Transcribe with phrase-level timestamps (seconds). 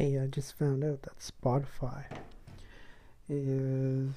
[0.00, 2.04] Hey, I just found out that Spotify
[3.28, 4.14] is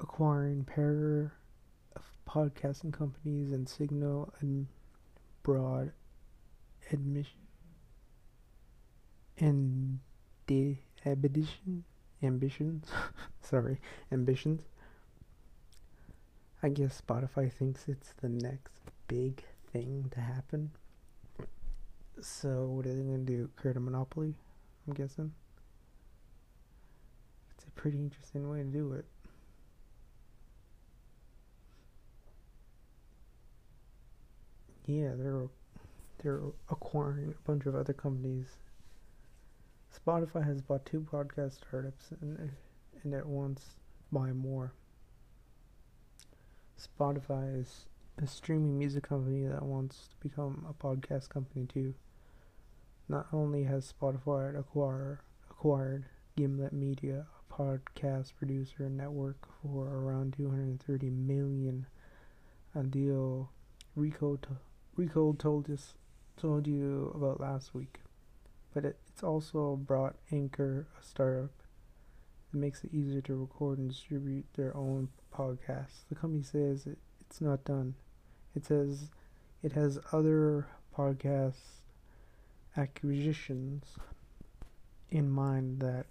[0.00, 1.32] acquiring pair
[1.94, 4.66] of podcasting companies and signal and
[5.44, 5.92] broad
[6.90, 7.38] admission
[9.38, 10.00] and
[10.48, 10.74] the
[11.06, 11.84] ambition
[12.20, 12.88] ambitions.
[13.42, 14.62] Sorry ambitions.
[16.64, 20.72] I guess spotify thinks it's the next big thing to happen.
[22.20, 23.50] So what are they to do?
[23.54, 24.34] Create a monopoly
[24.86, 25.32] i'm guessing
[27.54, 29.04] it's a pretty interesting way to do it
[34.86, 35.48] yeah they're
[36.22, 38.46] they're acquiring a bunch of other companies
[39.94, 42.50] Spotify has bought two podcast startups and,
[43.02, 43.76] and it wants
[44.12, 44.72] buy more.
[46.78, 47.86] Spotify is
[48.22, 51.94] a streaming music company that wants to become a podcast company too.
[53.08, 61.10] Not only has Spotify acquire, acquired Gimlet Media, a podcast producer network for around 230
[61.10, 61.86] million,
[62.74, 63.50] a deal
[63.94, 64.48] Rico, t-
[64.96, 65.94] Rico told us
[66.36, 68.00] told you about last week
[68.74, 71.50] but it, it's also brought Anchor, a startup
[72.50, 76.02] that makes it easier to record and distribute their own podcasts.
[76.08, 77.94] The company says it, it's not done.
[78.54, 79.10] It says
[79.62, 80.66] it has other
[80.96, 81.82] podcast
[82.76, 83.84] acquisitions
[85.10, 86.06] in mind that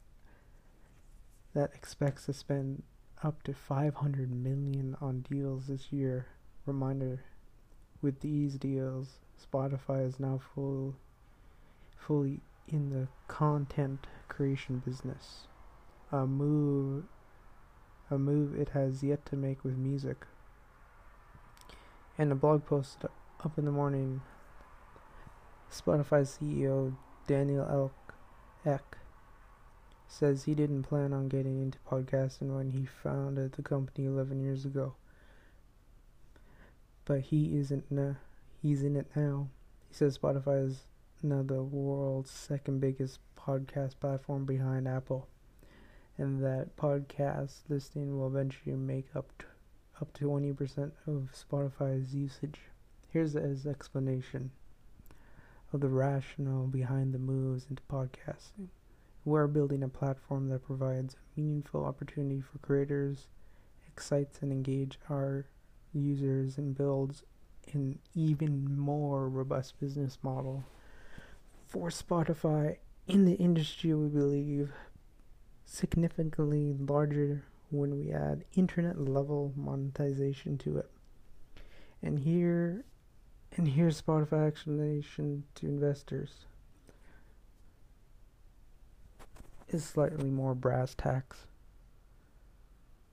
[1.53, 2.83] that expects to spend
[3.23, 6.25] up to 500 million on deals this year.
[6.65, 7.23] Reminder
[8.01, 10.95] with these deals, Spotify is now full
[11.95, 15.47] fully in the content creation business.
[16.11, 17.05] A move
[18.09, 20.25] a move it has yet to make with music.
[22.17, 24.21] And a blog post up in the morning
[25.73, 28.13] Spotify CEO Daniel Elk
[28.63, 28.95] Ek
[30.07, 34.65] says he didn't plan on getting into podcasting when he founded the company 11 years
[34.65, 34.93] ago.
[37.05, 38.17] But he isn't now.
[38.61, 39.49] He's in it now.
[39.89, 40.83] He says Spotify is
[41.23, 45.27] now the world's second biggest podcast platform behind Apple,
[46.19, 49.41] and that podcast listing will eventually make up
[49.99, 52.59] up to 20% of Spotify's usage.
[53.09, 54.51] Here's his explanation
[55.73, 58.67] of the rationale behind the moves into podcasting.
[59.25, 63.27] We're building a platform that provides a meaningful opportunity for creators,
[63.87, 65.45] excites and engages our
[65.93, 67.23] users, and builds
[67.71, 70.63] an even more robust business model
[71.73, 74.71] for Spotify in the industry, we believe
[75.65, 80.89] significantly larger when we add internet level monetization to it.
[82.01, 82.85] And here
[83.55, 86.45] and here's Spotify explanation to investors.
[89.69, 91.45] Is slightly more brass tacks.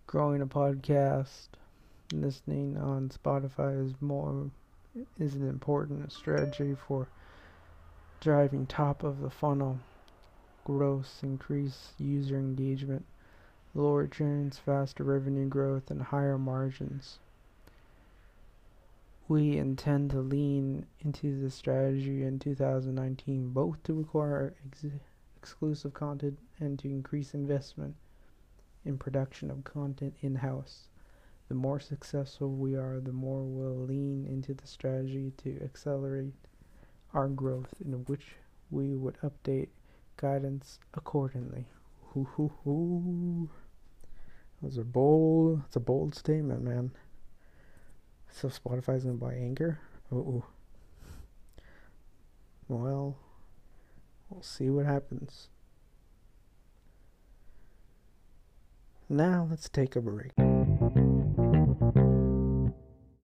[0.06, 1.49] Growing a podcast,
[2.12, 4.51] listening on Spotify is more
[5.19, 7.07] is an important strategy for
[8.21, 9.78] driving top of the funnel
[10.65, 13.05] growth, increase user engagement,
[13.75, 17.19] lower churns, faster revenue growth, and higher margins.
[19.31, 24.87] We intend to lean into this strategy in 2019, both to acquire ex-
[25.37, 27.95] exclusive content and to increase investment
[28.85, 30.89] in production of content in house.
[31.47, 36.35] The more successful we are, the more we'll lean into the strategy to accelerate
[37.15, 38.33] our growth in which
[38.69, 39.69] we would update
[40.17, 41.69] guidance accordingly.
[42.15, 43.49] Hoo hoo hoo.
[44.61, 45.63] Those are bold.
[45.67, 46.91] It's a bold statement, man.
[48.33, 49.79] So Spotify's gonna buy Anchor.
[50.13, 50.45] Oh.
[52.69, 53.17] Well,
[54.29, 55.49] we'll see what happens.
[59.09, 60.50] Now let's take a break.